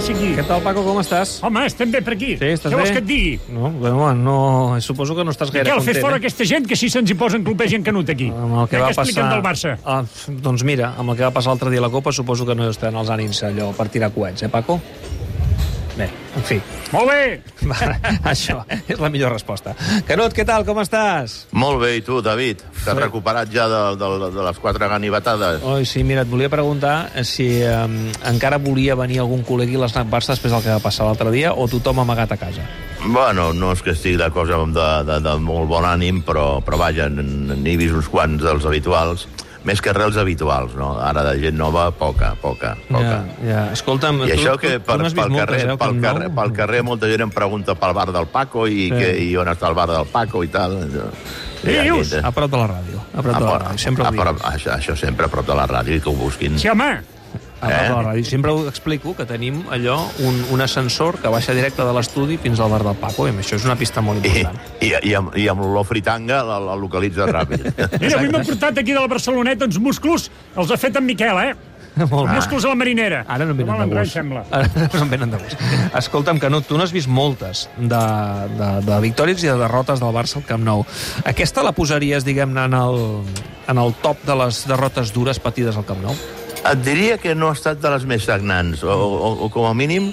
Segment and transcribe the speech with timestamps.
[0.00, 0.30] passa aquí?
[0.36, 1.34] Què tal, Paco, com estàs?
[1.44, 2.32] Home, estem bé per aquí.
[2.40, 2.80] Sí, estàs Què bé?
[2.80, 3.32] vols que et digui?
[3.52, 4.36] No, bueno, no,
[4.80, 5.96] suposo que no estàs gaire Miquel, content.
[5.96, 6.22] fes fora eh?
[6.22, 8.30] aquesta gent que si se'ns hi posen clupeix en Canut aquí.
[8.32, 9.34] Amb el que Què va expliquen passar...
[9.34, 9.76] del Barça?
[9.84, 10.00] Ah,
[10.48, 12.70] doncs mira, amb el que va passar l'altre dia a la Copa, suposo que no
[12.72, 14.80] estan els ànims allò per tirar coets, eh, Paco?
[16.00, 16.06] Bé,
[16.38, 16.56] en fi,
[16.94, 17.42] Molt bé.
[17.70, 17.76] va,
[18.30, 19.74] això és la millor resposta.
[20.08, 21.34] Canut, què tal, com estàs?
[21.52, 22.62] Molt bé, i tu, David?
[22.80, 23.02] T'has Sí.
[23.02, 25.60] recuperat ja de, de, de les quatre ganivetades?
[25.62, 27.74] Oi, sí, mira, et volia preguntar si eh,
[28.30, 31.52] encara volia venir algun col·legui a l'Snac Barça després del que va passar l'altre dia
[31.52, 32.64] o tothom amagat a casa.
[33.04, 36.80] Bueno, no és que estigui la cosa de, de, de molt bon ànim, però, però
[36.80, 39.28] vaja, n'he vist uns quants dels habituals,
[39.64, 40.94] més que res els habituals, no?
[41.04, 43.10] Ara de gent nova, poca, poca, poca.
[43.10, 43.64] Ja, ja.
[43.74, 46.36] Escolta'm, I tu, això que per, tu pel, moltes, carrer, eh, al pel, carrer, Nou?
[46.40, 48.90] pel carrer molta gent em pregunta pel bar del Paco i, Sí.
[48.96, 50.78] que, i on està el bar del Paco i tal.
[51.60, 52.14] Què dius?
[52.24, 53.00] A prop de la ràdio.
[53.12, 55.54] A prop de la ràdio, sempre a ho prop, això, això sempre a prop de
[55.54, 56.58] la ràdio i que ho busquin.
[56.58, 57.19] Sí, home.
[57.60, 57.88] A la Eh?
[57.92, 58.24] ràdio.
[58.24, 62.60] Sempre ho explico, que tenim allò, un, un ascensor que baixa directe de l'estudi fins
[62.60, 64.60] al bar del Paco, i això és una pista molt I, important.
[64.80, 67.66] i, i, amb, i amb l'olor fritanga la, la localitza ràpid.
[68.00, 71.36] Mira, avui m'ha portat aquí de la Barceloneta uns musclos, els ha fet en Miquel,
[71.50, 71.52] eh?
[72.06, 72.36] Molt bé.
[72.38, 73.24] Musclos a la marinera.
[73.28, 74.12] Ara no em venen de gust.
[74.14, 74.44] sembla.
[74.54, 75.64] Ara no em venen de gust.
[75.98, 78.02] Escolta'm, Canut, tu n'has vist moltes de,
[78.56, 80.84] de, de victòries i de derrotes del Barça al Camp Nou.
[81.26, 83.00] Aquesta la posaries, diguem-ne, en, el,
[83.68, 86.14] en el top de les derrotes dures patides al Camp Nou?
[86.60, 89.72] Et diria que no ha estat de les més sagnants, o, o, o com a
[89.74, 90.10] mínim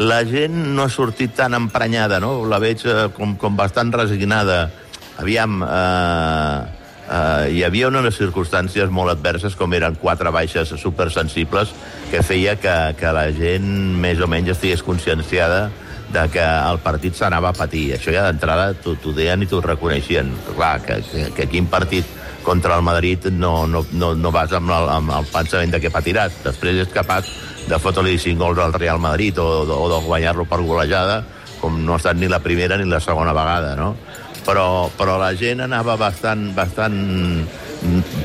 [0.00, 2.46] la gent no ha sortit tan emprenyada, no?
[2.48, 4.70] La veig eh, com, com bastant resignada.
[5.20, 6.60] Aviam, eh,
[7.04, 11.74] eh, hi havia unes circumstàncies molt adverses, com eren quatre baixes supersensibles,
[12.08, 13.68] que feia que, que la gent
[14.00, 15.66] més o menys estigués conscienciada
[16.10, 17.90] de que el partit s'anava a patir.
[17.98, 20.32] Això ja d'entrada t'ho deien i t'ho reconeixien.
[20.54, 22.08] Clar, que, que, que quin partit
[22.44, 25.92] contra el Madrid no, no, no, no vas amb el, amb el pensament de que
[25.92, 26.40] patiràs.
[26.44, 27.30] Després és capaç
[27.68, 31.22] de fotre-li 5 gols al Real Madrid o, o de guanyar-lo per golejada,
[31.60, 33.94] com no ha estat ni la primera ni la segona vegada, no?
[34.46, 36.96] Però, però la gent anava bastant, bastant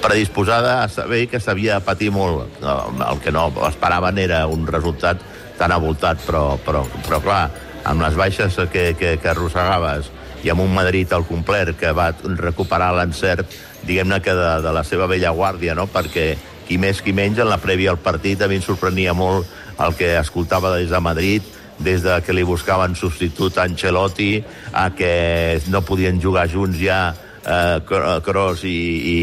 [0.01, 2.59] predisposada a saber que s'havia patir molt.
[2.63, 5.21] El que no esperaven era un resultat
[5.59, 7.43] tan avoltat, però, però, però clar,
[7.85, 10.09] amb les baixes que, que, que arrossegaves
[10.45, 13.49] i amb un Madrid al complet que va recuperar l'encert,
[13.85, 15.87] diguem-ne que de, de la seva vella guàrdia, no?
[15.89, 16.35] perquè
[16.67, 19.49] qui més qui menys en la prèvia al partit a mi em sorprenia molt
[19.81, 21.43] el que escoltava des de Madrid,
[21.79, 24.37] des de que li buscaven substitut a Ancelotti,
[24.71, 26.99] a que no podien jugar junts ja
[27.45, 27.81] eh,
[28.23, 29.17] Kroos i, i,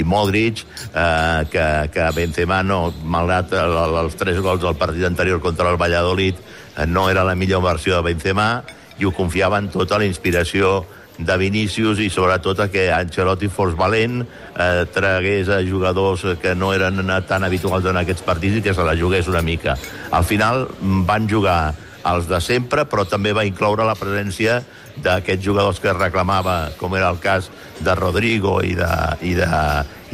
[0.00, 0.64] i, Modric,
[0.94, 5.70] eh, que, que Benzema, no, malgrat el, el, els tres gols del partit anterior contra
[5.70, 6.40] el Valladolid,
[6.76, 8.50] eh, no era la millor versió de Benzema,
[8.98, 10.82] i ho confiaven tot a la inspiració
[11.18, 16.72] de Vinícius i sobretot a que Ancelotti fos valent, eh, tragués a jugadors que no
[16.72, 19.76] eren tan habituals en aquests partits i que se la jugués una mica.
[20.10, 21.74] Al final mm, van jugar
[22.06, 24.62] els de sempre, però també va incloure la presència
[25.02, 27.50] d'aquests jugadors que reclamava, com era el cas
[27.80, 28.92] de Rodrigo i de,
[29.22, 29.50] i de,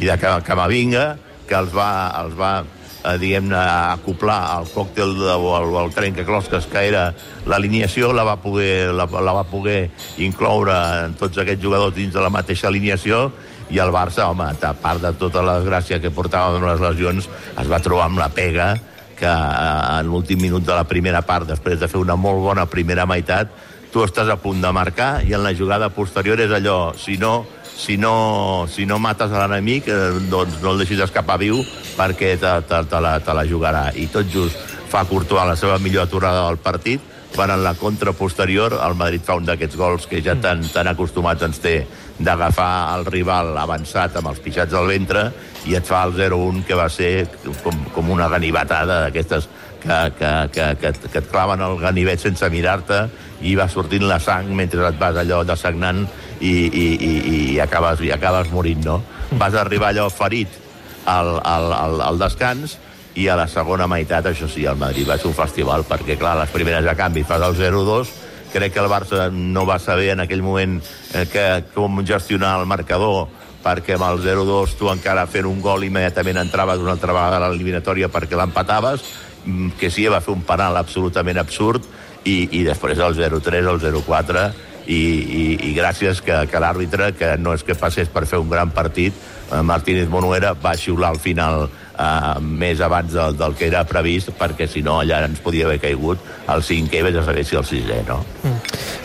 [0.01, 1.05] i de Camavinga,
[1.45, 2.65] que els va, els va
[3.05, 3.59] eh, diguem-ne,
[3.95, 7.07] acoplar al còctel de, o al, al trencaclosques que era
[7.45, 9.91] l'alineació, la, va poder, la, la va poder
[10.23, 13.29] incloure en tots aquests jugadors dins de la mateixa alineació
[13.73, 17.29] i el Barça, home, a part de tota la gràcia que portava amb les lesions,
[17.29, 18.75] es va trobar amb la pega
[19.15, 22.67] que eh, en l'últim minut de la primera part, després de fer una molt bona
[22.69, 23.53] primera meitat,
[23.93, 27.45] tu estàs a punt de marcar i en la jugada posterior és allò, si no,
[27.75, 31.59] si no, si no mates a l'enemic, eh, doncs no el deixis escapar viu
[31.97, 33.89] perquè te, te, te, la, te la jugarà.
[33.95, 34.55] I tot just
[34.91, 37.03] fa Courtois la seva millor aturada del partit,
[37.35, 40.87] quan en la contra posterior el Madrid fa un d'aquests gols que ja tan, tan
[40.87, 41.75] acostumats ens té
[42.15, 45.27] d'agafar el rival avançat amb els pixats al ventre
[45.67, 47.27] i et fa el 0-1 que va ser
[47.63, 49.49] com, com una ganivetada d'aquestes
[49.83, 53.03] que, que, que, que, que et claven el ganivet sense mirar-te
[53.43, 56.05] i va sortint la sang mentre et vas allò dessagnant
[56.45, 58.99] i, i, i, i, acabes, i acabes morint, no?
[59.39, 60.61] Vas arribar allò ferit
[61.09, 62.77] al, al, al, al descans
[63.15, 66.35] i a la segona meitat, això sí, el Madrid va ser un festival, perquè, clar,
[66.41, 68.11] les primeres de canvi fas el 0-2,
[68.51, 70.77] crec que el Barça no va saber en aquell moment
[71.13, 73.29] eh, que, com gestionar el marcador,
[73.65, 77.47] perquè amb el 0-2 tu encara fent un gol immediatament entraves una altra vegada a
[77.47, 79.07] l'eliminatòria perquè l'empataves,
[79.45, 81.87] mm, que sí, va fer un penal absolutament absurd,
[82.25, 84.45] i, i després el 0-3, el 0-4,
[84.85, 88.51] i, i, i gràcies que, que l'àrbitre, que no és que passés per fer un
[88.51, 89.15] gran partit,
[89.51, 94.33] eh, Martínez Monuera va xiular al final eh, més abans del, del que era previst,
[94.39, 96.21] perquè si no allà ens podia haver caigut
[96.51, 98.21] el cinquè, vés a saber si el sisè, no?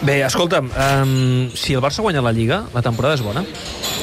[0.00, 3.44] Bé, escolta'm, um, si el Barça guanya la Lliga, la temporada és bona?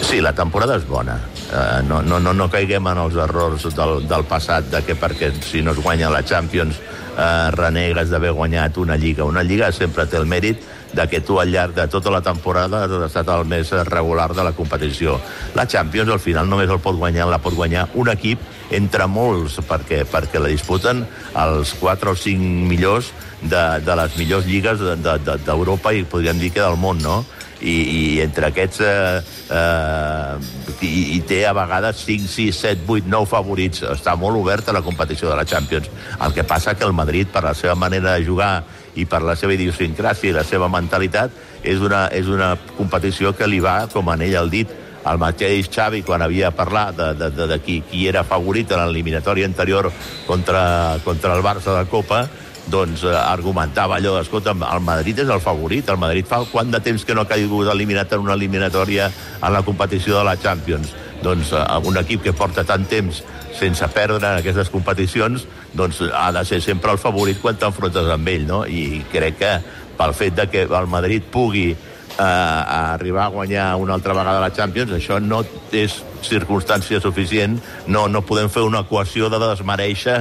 [0.05, 1.17] Sí, la temporada és bona.
[1.47, 5.31] Uh, no, no, no, no caiguem en els errors del, del passat, de que perquè
[5.41, 6.77] si no es guanya la Champions
[7.17, 9.25] eh, renegues d'haver guanyat una lliga.
[9.25, 10.61] Una lliga sempre té el mèrit
[10.93, 14.45] de que tu al llarg de tota la temporada has estat el més regular de
[14.45, 15.17] la competició.
[15.55, 18.39] La Champions al final només el pot guanyar, la pot guanyar un equip
[18.71, 21.05] entre molts, perquè, perquè la disputen
[21.35, 23.11] els 4 o 5 millors
[23.41, 27.23] de, de les millors lligues d'Europa de, de, i podríem dir que del món, no?
[27.57, 33.09] I, i entre aquests eh, eh, i, i té a vegades 5, 6, 7, 8,
[33.09, 33.83] 9 favorits.
[33.95, 35.89] Està molt oberta la competició de la Champions.
[36.21, 38.51] El que passa que el Madrid per la seva manera de jugar
[38.97, 41.33] i per la seva idiosincràsia i la seva mentalitat
[41.63, 44.73] és una, és una competició que li va com anell al dit
[45.07, 48.81] el mateix Xavi, quan havia parlat de, de, de, de qui, qui era favorit en
[48.83, 49.89] l'eliminatòria anterior
[50.27, 52.25] contra, contra el Barça de Copa,
[52.71, 56.81] doncs eh, argumentava allò, escolta, el Madrid és el favorit, el Madrid fa quant de
[56.83, 60.93] temps que no ha caigut eliminat en una eliminatòria en la competició de la Champions?
[61.23, 63.23] Doncs eh, un equip que porta tant temps
[63.57, 68.29] sense perdre en aquestes competicions, doncs ha de ser sempre el favorit quan t'enfrontes amb
[68.29, 68.63] ell, no?
[68.65, 69.53] I crec que
[69.97, 71.71] pel fet de que el Madrid pugui
[72.17, 78.07] a arribar a guanyar una altra vegada la Champions, això no és circumstància suficient, no,
[78.09, 80.17] no podem fer una equació de desmereixer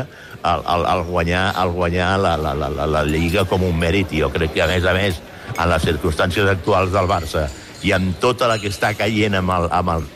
[0.47, 4.13] el, el, el guanyar, el guanyar la, la, la, la, la Lliga com un mèrit.
[4.13, 5.23] I jo crec que, a més a més,
[5.57, 7.47] en les circumstàncies actuals del Barça
[7.87, 9.71] i amb tota la que està caient amb el...
[9.81, 10.07] Amb el...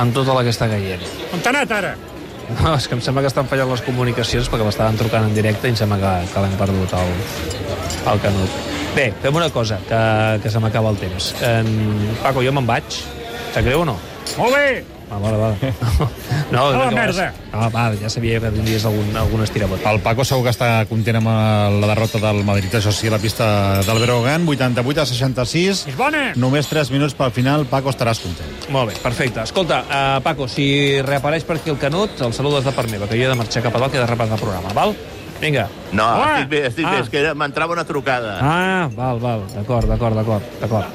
[0.00, 1.02] Amb tota la que està caient.
[1.32, 1.94] On t'ha anat, ara?
[2.58, 5.70] No, és que em sembla que estan fallant les comunicacions perquè m'estaven trucant en directe
[5.70, 7.18] i em sembla que, que l'hem perdut el,
[8.12, 8.63] el Canut.
[8.94, 10.00] Bé, fem una cosa, que,
[10.42, 11.32] que se m'acaba el temps.
[11.42, 11.66] En...
[12.22, 12.84] Paco, jo me'n vaig.
[13.54, 13.96] Sap greu o no?
[14.38, 14.84] Molt bé!
[15.12, 15.72] Ah, vale, vale.
[16.54, 17.26] No, A la merda.
[17.28, 19.82] vas- Ah, va, ja sabia que tindries algun, algun estirabot.
[19.86, 23.14] El Paco segur que està content amb eh, la derrota del Madrid, això sí, a
[23.14, 23.46] la pista
[23.86, 25.84] del Breogán, 88 a 66.
[25.90, 26.28] És bona!
[26.40, 28.54] Només 3 minuts pel final, Paco, estaràs content.
[28.74, 29.42] Molt bé, perfecte.
[29.42, 33.18] Escolta, uh, Paco, si reapareix per aquí el Canut, el saludes de part meva, que
[33.18, 34.94] jo he de marxar cap a dalt, que he de repassar el programa, val?
[35.40, 35.68] Vinga.
[35.92, 36.34] No, Hola.
[36.40, 36.90] estic bé, estic Ah.
[36.92, 38.38] bé, és que m'entrava una trucada.
[38.40, 40.86] Ah, val, val, d'acord, d'acord, d'acord, d'acord.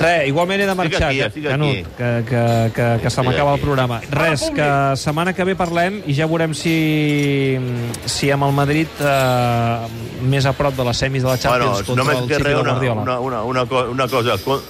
[0.00, 1.84] Res, igualment he de marxar, aquí, que- estic Canut, aquí.
[1.96, 4.00] que, que, que, que se Estic m'acaba el programa.
[4.10, 7.56] Res, que setmana que ve parlem i ja veurem si,
[8.04, 9.78] si amb el Madrid eh,
[10.22, 12.44] més a prop de les semis de la Champions bueno, contra només el que City
[12.44, 13.00] res, de una, Guardiola.
[13.00, 14.36] una, una, una, co- una cosa...
[14.44, 14.60] Co...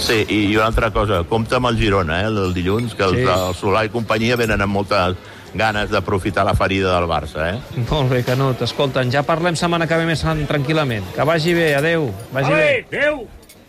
[0.00, 3.16] Sí, i una altra cosa, compta amb el Girona, eh, el dilluns, que el, Sí.
[3.16, 3.28] sí.
[3.28, 5.14] el Solà i companyia venen amb moltes
[5.54, 7.82] ganes d'aprofitar la ferida del Barça, eh?
[7.90, 8.62] Molt bé, Canut.
[8.62, 11.12] Escolta'm, ja parlem setmana que ve més tranquil·lament.
[11.16, 12.10] Que vagi bé, adeu.
[12.32, 12.64] Vagi bé.
[12.64, 13.39] Vale, adéu!